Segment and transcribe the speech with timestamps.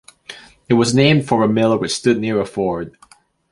[0.67, 2.97] It was named for a mill which stood near a ford.